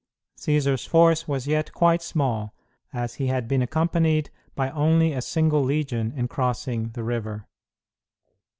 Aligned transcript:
Cćsar's 0.35 0.87
force 0.87 1.27
was 1.27 1.45
yet 1.45 1.71
quite 1.73 2.01
small, 2.01 2.55
as 2.91 3.13
he 3.13 3.27
had 3.27 3.47
been 3.47 3.61
accompanied 3.61 4.31
by 4.55 4.71
only 4.71 5.13
a 5.13 5.21
single 5.21 5.63
legion 5.63 6.11
in 6.13 6.27
crossing 6.27 6.89
the 6.93 7.03
river. 7.03 7.45